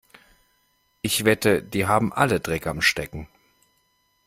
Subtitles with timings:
[1.03, 3.27] Ich wette, die haben alle Dreck am Stecken.